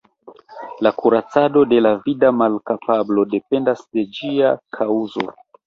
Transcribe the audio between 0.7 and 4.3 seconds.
La kuracado de la vida malkapablo dependas de